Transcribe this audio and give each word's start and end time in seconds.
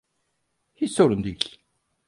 Hiç 0.75 0.91
sorun 0.91 1.23
değil. 1.23 1.59